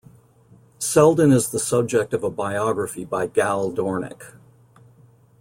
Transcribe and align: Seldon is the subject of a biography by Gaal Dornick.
Seldon 0.79 1.31
is 1.31 1.49
the 1.51 1.59
subject 1.59 2.11
of 2.15 2.23
a 2.23 2.31
biography 2.31 3.05
by 3.05 3.27
Gaal 3.27 3.71
Dornick. 3.71 4.33